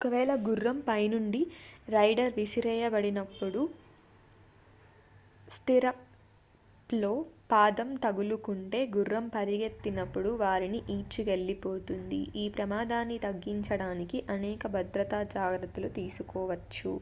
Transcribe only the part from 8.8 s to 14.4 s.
గుర్రం పరిగెత్తినప్పుడు వారిని ఈడ్చికెళ్లిపోతుంది ఈ ప్రమాదాన్ని తగ్గించడానికి